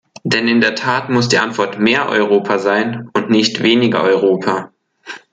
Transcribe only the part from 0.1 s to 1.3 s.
Denn in der Tat muss